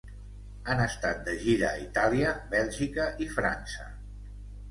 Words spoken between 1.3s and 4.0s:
gira a Itàlia, Bèlgica i França.